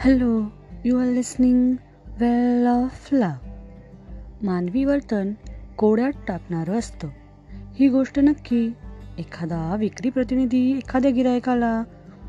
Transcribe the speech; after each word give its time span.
Hello 0.00 0.44
you 0.84 0.98
are 0.98 1.06
listening 1.06 1.74
well 2.20 2.66
of 2.66 3.08
love 3.12 3.48
मानवी 4.42 4.84
वर्तन 4.84 5.32
कोड्यात 5.76 6.12
टाकणारं 6.28 6.78
असतं. 6.78 7.08
ही 7.74 7.88
गोष्ट 7.88 8.18
नक्की 8.18 8.72
एखादा 9.18 9.76
विक्री 9.78 10.10
प्रतिनिधी 10.10 10.76
एखाद्या 10.76 11.10
गिरायकाला 11.10 11.84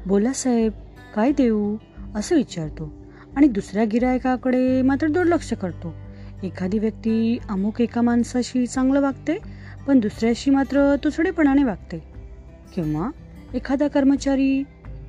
बोला 0.05 0.34
साहेब 0.34 0.71
काय 1.16 1.32
देऊ? 1.32 1.77
असं 2.16 2.36
विचारतो 2.36 2.93
आणि 3.36 3.47
दुसऱ्या 3.47 3.83
गिरायकाकडे 3.83 4.81
मात्र 4.81 5.07
दुर्लक्ष 5.07 5.54
करतो. 5.54 5.93
एखादी 6.43 6.79
व्यक्ती 6.79 7.38
अमुक 7.49 7.81
एका 7.81 8.01
माणसाशी 8.01 8.67
चांगलं 8.67 9.01
वागते 9.01 9.38
पण 9.88 9.99
दुसऱ्याशी 9.99 10.51
मात्र 10.51 10.95
तुसडेपणाने 11.04 11.63
वागते. 11.63 12.04
किंवा 12.75 13.09
एखादा 13.54 13.88
कर्मचारी 13.88 14.63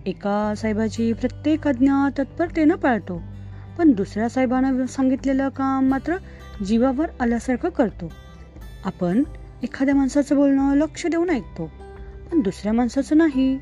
एका 0.06 0.54
साहेबाची 0.56 1.12
प्रत्येक 1.12 1.66
आज्ञा 1.66 2.08
तत्परतेनं 2.18 2.74
पाळतो 2.74 3.22
पण 3.78 3.92
दुसऱ्या 3.92 4.28
साहेबानं 4.28 4.86
सांगितलेलं 4.86 5.48
काम 5.48 5.88
मात्र 5.88 6.16
जीवावर 6.66 7.06
आल्यासारखं 7.20 7.68
करतो. 7.68 8.12
आपण 8.84 9.22
एखाद्या 9.62 9.94
माणसाचं 9.94 10.36
बोलणं 10.36 10.74
लक्ष 10.74 11.06
देऊन 11.06 11.30
ऐकतो 11.30 11.70
पण 12.32 12.40
दुसऱ्या 12.40 12.72
माणसाचं 12.72 13.16
नाही 13.16 13.58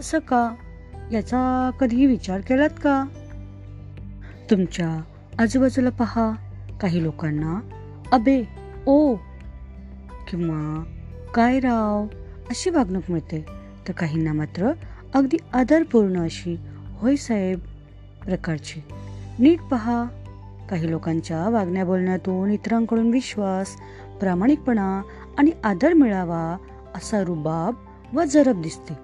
असं 0.00 0.18
का? 0.18 0.54
याचा 1.12 1.70
कधीही 1.80 2.06
विचार 2.06 2.40
केलात 2.40 2.70
का? 2.70 3.04
तुमच्या 4.50 5.02
आजूबाजूला 5.38 5.90
पहा 5.90 6.30
काही 6.80 7.02
लोकांना 7.02 7.60
अबे 8.12 8.42
ओ 8.86 9.14
किंवा 10.30 10.84
काय 11.34 11.60
राव 11.60 12.06
अशी 12.50 12.70
वागणूक 12.70 13.02
मिळते. 13.08 13.46
तर 13.88 13.92
काहींना 13.92 14.32
मात्र 14.32 14.70
अगदी 15.14 15.36
आदरपूर्ण 15.52 16.24
अशी 16.24 16.56
होय 16.98 17.16
साहेब 17.16 17.58
प्रकारची. 18.24 18.82
नीट 19.38 19.60
पहा 19.60 20.04
काही 20.70 20.90
लोकांच्या 20.90 21.48
वागण्या 21.48 21.84
बोलण्यातून 21.84 22.50
इतरांकडून 22.50 23.10
विश्वास 23.10 23.76
प्रामाणिकपणा 24.20 25.02
आणि 25.38 25.50
आदर 25.64 25.92
मिळावा 25.92 26.56
असा 26.94 27.24
रुबाब 27.24 27.74
व 28.16 28.24
जरब 28.24 28.62
दिसते. 28.62 28.94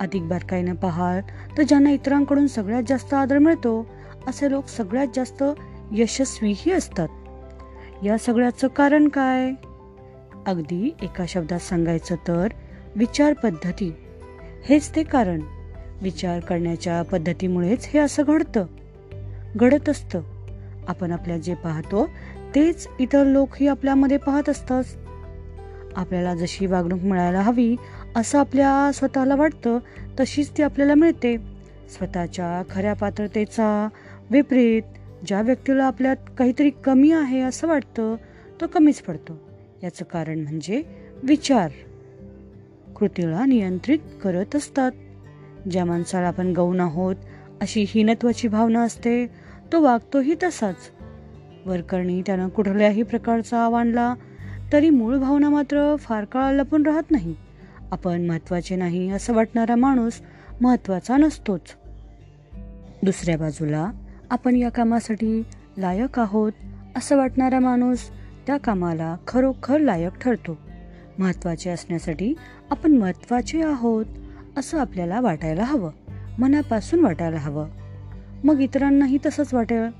अधिक 0.00 0.28
बारकाईनं 0.28 0.74
पाहाल 0.74 1.20
तर 1.58 1.62
ज्यांना 1.62 1.90
इतरांकडून 1.90 2.46
सगळ्यात 2.46 2.82
जास्त 2.88 3.14
आदर 3.14 3.38
मिळतो 3.38 3.86
असे 4.26 4.50
लोक 4.50 4.68
सगळ्यात 4.68 5.06
जास्त 5.14 5.44
यशस्वीही 5.92 6.70
असतात. 6.70 7.08
या 8.04 8.18
सगळ्याचं 8.18 8.68
कारण 8.68 9.08
काय? 9.08 9.50
अगदी 10.46 10.94
एका 11.02 11.24
शब्दात 11.28 11.58
सांगायचं 11.58 12.16
तर 12.28 12.48
विचार 12.96 13.32
पद्धती. 13.32 13.94
हेच 14.68 14.96
ते 14.96 15.02
कारण. 15.02 15.40
विचार 16.02 16.40
करण्याच्या 16.40 17.02
पद्धतीमुळेच 17.02 17.86
हे 17.86 17.98
असं 17.98 18.22
घडतं. 18.26 18.66
घडत 19.56 19.88
असतं. 19.88 20.20
आपण 20.88 21.12
आपल्या 21.12 21.38
जे 21.38 21.54
पाहतो 21.54 22.10
तेच 22.54 22.88
इतर 23.00 23.24
लोकही 23.24 23.68
आपल्यामध्ये 23.68 24.16
पाहत 24.16 24.48
असतात. 24.48 24.84
आपल्याला 25.96 26.34
जशी 26.34 26.66
वागणूक 26.66 27.00
मिळायला 27.00 27.40
हवी 27.40 27.76
असं 28.16 28.38
आपल्या 28.38 28.90
स्वतःला 28.94 29.34
वाटतं 29.34 29.78
तशीच 30.20 30.50
ती 30.50 30.62
आपल्याला 30.62 30.94
मिळते. 30.94 31.36
स्वतःच्या 31.90 32.62
खऱ्या 32.70 32.94
पात्रतेचा 32.94 33.88
विपरीत 34.30 34.82
ज्या 35.26 35.40
व्यक्तीला 35.40 35.84
आपल्यात 35.84 36.16
काहीतरी 36.38 36.70
कमी 36.70 37.12
आहे 37.12 37.40
असं 37.40 37.68
वाटतं 37.68 38.16
तो 38.60 38.66
कमीच 38.66 39.02
पडतो. 39.02 39.38
याचं 39.82 40.04
कारण 40.04 40.38
म्हणजे 40.38 40.82
विचार. 41.22 41.70
कृतीला 43.02 43.44
नियंत्रित 43.44 43.98
करत 44.22 44.56
असतात. 44.56 44.92
ज्या 45.70 45.84
माणसाला 45.84 46.28
आपण 46.28 46.52
गौण 46.52 46.80
आहोत 46.80 47.16
अशी 47.60 47.84
हीनत्वाची 47.88 48.48
भावना 48.48 48.82
असते 48.82 49.26
तो 49.72 49.80
वागतोही 49.80 50.34
तसाच. 50.42 50.76
वरकरणी 51.66 52.22
त्यानं 52.22 52.48
कुठल्याही 52.48 53.02
प्रकारचा 53.02 53.58
आव्हानला 53.64 54.14
तरी 54.72 54.90
मूळ 54.90 55.18
भावना 55.18 55.48
मात्र 55.48 55.96
फार 55.96 56.24
काळ 56.24 56.54
लपून 56.54 56.86
राहत 56.86 57.10
नाही. 57.10 57.34
आपण 57.90 58.22
महत्त्वाचे 58.22 58.76
नाही 58.76 59.10
असं 59.10 59.34
वाटणारा 59.34 59.76
माणूस 59.76 60.12
महत्त्वाचा 60.60 61.16
नसतोच. 61.16 61.76
दुसऱ्या 63.02 63.38
बाजूला 63.38 63.90
आपण 64.30 64.56
या 64.56 64.68
कामासाठी 64.68 65.42
लायक 65.78 66.18
आहोत 66.18 66.52
असं 66.96 67.16
वाटणारा 67.16 67.58
माणूस 67.58 68.00
त्या 68.46 68.56
कामाला 68.56 69.16
खरोखर 69.28 69.78
लायक 69.78 70.18
ठरतो. 70.20 70.58
महत्त्वाचे 71.18 71.70
असण्यासाठी 71.70 72.34
आपण 72.70 72.92
महत्त्वाचे 72.92 73.62
आहोत 73.62 74.06
असं 74.56 74.78
आपल्याला 74.78 75.20
वाटायला 75.20 75.64
हवं. 75.64 75.90
मनापासून 76.38 77.00
वाटायला 77.00 77.38
हवं. 77.38 77.68
मग 78.44 78.60
इतरांनाही 78.60 79.18
तसंच 79.26 79.54
वाटेल. 79.54 79.90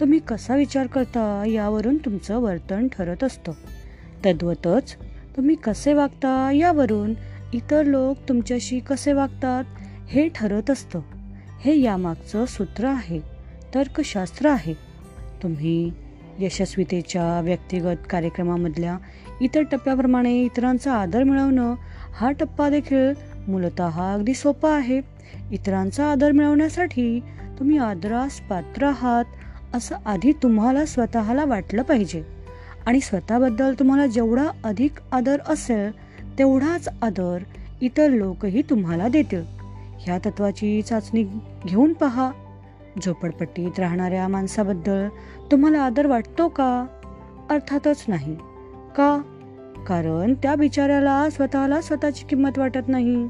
तुम्ही 0.00 0.18
कसा 0.18 0.56
विचार 0.56 0.86
करता 0.86 1.44
यावरून 1.46 1.96
तुमचं 1.96 2.38
वर्तन 2.38 2.88
ठरत 2.88 3.24
असतं. 3.24 3.52
तद्वतच 4.26 4.96
तुम्ही 5.36 5.56
कसे 5.56 5.92
वागता 5.94 6.52
यावरून 6.52 7.14
इतर 7.52 7.84
लोक 7.84 8.16
तुमच्याशी 8.28 8.80
कसे 8.80 9.12
वागतात 9.12 9.64
हे 10.08 10.28
ठरत 10.28 10.70
असतं. 10.70 11.00
हे 11.60 11.80
यामागचं 11.80 12.44
सूत्र 12.46 12.84
आहे 12.84 13.20
तर्कशास्त्र 13.74 14.48
आहे. 14.48 14.74
तुम्ही 15.42 15.92
यशस्वीतेच्या 16.40 17.40
व्यक्तिगत 17.40 17.96
कार्यक्रमामधल्या 18.10 18.98
इतर 19.40 19.62
टप्प्याप्रमाणे 19.62 20.42
इतरांचा 20.42 20.92
आदर 20.92 21.22
मिळवणं 21.22 21.74
हा 22.14 22.30
टप्पा 22.30 22.68
देखील 22.68 23.12
मूलत 23.48 23.80
अगदी 23.80 24.34
सोपा 24.34 24.70
आहे. 24.70 25.00
इतरांचा 25.52 26.06
आदर 26.06 26.32
मिळवण्यासाठी 26.32 27.20
तुम्ही 27.58 27.78
आदरास 27.78 28.40
पात्र 28.40 28.86
आहात 28.86 29.24
असं 29.74 29.96
आधी 30.06 30.32
तुम्हाला 30.32 30.86
स्वतःला 30.86 31.44
वाटलं 31.44 31.82
पाहिजे. 31.82 32.22
आणि 32.86 33.00
स्वतःबद्दल 33.00 33.74
तुम्हाला 33.78 34.06
जेवढा 34.06 34.48
अधिक 34.64 34.92
आदर 35.12 35.36
असेल 35.48 35.90
तेवढाच 36.38 36.88
आदर 37.02 37.38
इतर 37.80 38.08
लोकही 38.08 38.62
तुम्हाला 38.62 39.08
देतील. 39.08 39.42
ह्या 40.00 40.18
तत्वाची 40.18 40.82
चाचणी 40.82 41.22
घेऊन 41.66 41.92
पहा. 41.92 42.30
झोपडपट्टीत 43.04 43.80
राहणाऱ्या 43.80 44.28
माणसाबद्दल 44.28 45.08
तुम्हाला 45.52 45.78
आदर 45.78 46.06
वाटतो 46.06 46.48
का? 46.48 46.86
अर्थातच 47.50 48.04
नाही. 48.08 48.36
का? 48.96 49.22
कारण 49.88 50.34
त्या 50.34 50.54
बिचाऱ्याला 50.54 51.30
स्वतःला 51.30 51.80
स्वतःची 51.80 52.24
किंमत 52.26 52.58
वाटत 52.58 52.88
नाही. 52.88 53.28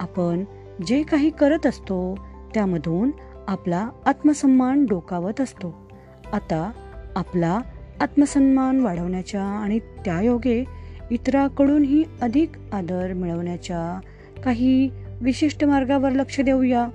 आपण 0.00 0.44
जे 0.86 1.02
काही 1.02 1.30
करत 1.30 1.66
असतो 1.66 2.18
त्यामधून 2.54 3.10
आपला 3.48 3.88
आत्मसन्मान 4.06 4.84
डोकावत 4.84 5.40
असतो. 5.40 5.90
आता 6.32 6.70
आपला 7.16 7.60
आत्मसन्मान 8.00 8.80
वाढवण्याच्या 8.80 9.42
आणि 9.42 9.78
त्यायोगे 9.78 10.64
इतराकडूनही 11.10 12.04
अधिक 12.22 12.50
आदर 12.72 13.12
मिळवण्याच्या 13.12 14.00
काही 14.44 14.90
विशिष्ट 15.20 15.64
मार्गावर 15.64 16.10
लक्ष 16.10 16.40
देऊया. 16.40 16.86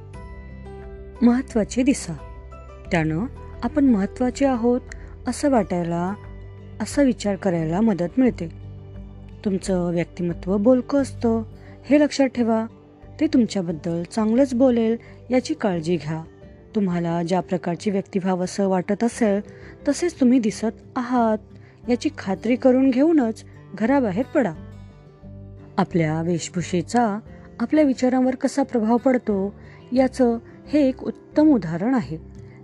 महत्त्वाचे 1.22 1.84
दिसा. 1.84 2.14
त्यानं 2.92 3.26
आपण 3.64 3.86
महत्त्वाचे 3.86 4.46
आहोत 4.46 4.82
असं 5.28 5.50
वाटायला 5.50 6.14
असा 6.82 7.02
विचार 7.02 7.36
करायला 7.36 7.82
मदत 7.82 8.20
मिळते. 8.20 8.50
तुमचं 9.46 9.92
व्यक्तिमत्व 9.92 10.58
बोलकं 10.58 11.02
असतं 11.02 11.44
हे 11.90 12.00
लक्षात 12.00 12.28
ठेवा. 12.28 12.66
ते 13.20 13.28
तुमच्याबद्दल 13.28 14.04
चांगलंच 14.04 14.54
बोलेल 14.54 14.98
याची 15.30 15.54
काळजी 15.54 15.98
घ्या. 15.98 16.24
तुम्हाला 16.76 17.24
ज्या 17.24 17.40
प्रकारची 17.40 17.92
व्यक्तिभाव 17.92 18.44
असं 18.44 18.68
वाटत 18.68 19.04
असेल 19.04 19.42
तसेच 19.88 20.20
तुम्ही 20.20 20.40
दिसत 20.40 20.76
आहात 20.96 21.38
याची 21.90 22.10
खात्री 22.18 22.56
करून 22.56 22.90
घेऊनच 22.90 23.44
घराबाहेर 23.74 24.26
पडा. 24.26 24.54
आपल्या 25.78 26.22
वेशभूषेचा 26.22 27.20
आपल्या 27.60 27.84
विचारांवर 27.84 28.36
कसा 28.36 28.64
प्रभाव 28.64 28.98
पडतो 28.98 29.54
याचं 29.92 30.38
हे 30.68 30.88
एक 30.88 31.04
उत्तम 31.04 31.48
उदाहरण 31.48 31.94
आहे. 31.94 32.18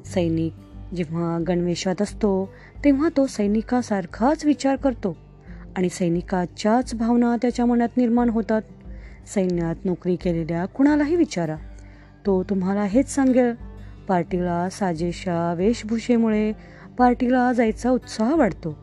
सैनिक 0.06 0.54
जेव्हा 0.96 1.44
गणवेशात 1.48 2.02
असतो 2.02 2.54
तेव्हा 2.86 3.10
तो 3.18 3.28
सैनिकासारखाच 3.28 4.46
विचार 4.46 4.76
करतो 4.76 5.18
आणि 5.78 5.90
सैनिकाच्याच 5.90 6.96
भावना 6.96 7.36
त्याच्या 7.42 7.66
मनात 7.66 7.98
निर्माण 7.98 8.30
होतात. 8.30 8.62
सैन्यात 9.36 9.76
नोकरी 9.86 10.16
केलेल्या 10.16 10.66
कुणालाही 10.66 11.16
विचारा. 11.16 11.56
तो 12.26 12.44
तुम्हाला 12.44 12.84
हेच 12.84 13.10
सांगेल 13.10 13.54
पार्टीला 14.08 14.70
साजेशा 14.70 15.54
वेशभूषेमुळे 15.58 16.52
पार्टीला 16.98 17.54
जायचा 17.54 17.90
उत्साह 17.90 18.36
वाढतो. 18.36 18.78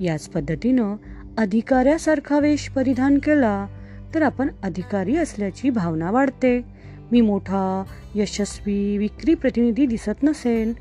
याच 0.00 0.28
पद्धतीनं 0.28 0.96
अधिकाऱ्यासारखा 1.38 2.38
वेश 2.38 2.68
परिधान 2.68 3.18
केला 3.18 3.66
तर 4.14 4.22
आपण 4.22 4.48
अधिकारी 4.62 5.16
असल्याची 5.16 5.70
भावना 5.70 6.10
वाढते. 6.10 6.77
मी 7.12 7.20
मोठा 7.20 7.84
यशस्वी 8.14 8.98
विक्री 8.98 9.34
प्रतिनिधी 9.34 9.86
दिसत 9.86 10.22
नसेन 10.22 10.72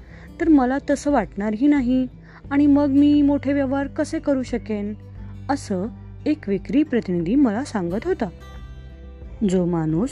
तर 0.41 0.49
मला 0.49 0.77
तसं 0.89 1.11
वाटणारही 1.11 1.67
नाही. 1.67 2.07
आणि 2.51 2.67
मग 2.67 2.85
मी 2.85 3.21
मोठे 3.21 3.53
व्यवहार 3.53 3.87
कसे 3.87 4.19
करू 4.19 4.43
शकेन? 4.43 4.93
असं 5.49 5.87
एक 6.25 6.49
विक्री 6.49 6.83
प्रतिनिधी 6.83 7.35
मला 7.35 7.63
सांगत 7.63 8.05
होता. 8.05 8.29
जो 9.49 9.65
माणूस 9.65 10.09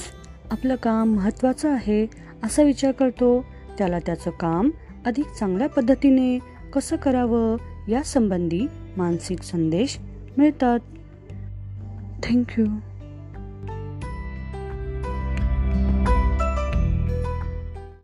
आपलं 0.51 0.75
काम 0.75 1.15
महत्त्वाचं 1.15 1.71
आहे 1.71 2.07
असा 2.43 2.63
विचार 2.63 2.91
करतो 2.91 3.45
त्याला 3.77 3.99
त्याचं 3.99 4.31
काम 4.31 4.69
अधिक 5.05 5.25
चांगल्या 5.39 5.69
पद्धतीने 5.69 6.39
कसं 6.73 6.95
करावं 6.95 7.57
यासंबंधी 7.89 8.67
मानसिक 8.97 9.43
संदेश 9.43 9.97
मिळतात. 10.37 10.79
थँक्यू. 12.23 12.65